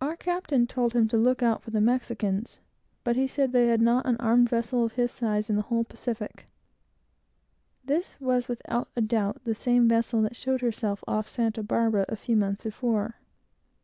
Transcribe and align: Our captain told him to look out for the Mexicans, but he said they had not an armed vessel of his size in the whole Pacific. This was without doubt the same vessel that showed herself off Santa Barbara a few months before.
Our 0.00 0.16
captain 0.16 0.66
told 0.66 0.94
him 0.94 1.06
to 1.10 1.16
look 1.16 1.44
out 1.44 1.62
for 1.62 1.70
the 1.70 1.80
Mexicans, 1.80 2.58
but 3.04 3.14
he 3.14 3.28
said 3.28 3.52
they 3.52 3.68
had 3.68 3.80
not 3.80 4.04
an 4.04 4.16
armed 4.16 4.48
vessel 4.48 4.84
of 4.84 4.94
his 4.94 5.12
size 5.12 5.48
in 5.48 5.54
the 5.54 5.62
whole 5.62 5.84
Pacific. 5.84 6.46
This 7.84 8.20
was 8.20 8.48
without 8.48 8.88
doubt 9.06 9.44
the 9.44 9.54
same 9.54 9.86
vessel 9.86 10.22
that 10.22 10.34
showed 10.34 10.60
herself 10.60 11.04
off 11.06 11.28
Santa 11.28 11.62
Barbara 11.62 12.04
a 12.08 12.16
few 12.16 12.34
months 12.36 12.64
before. 12.64 13.14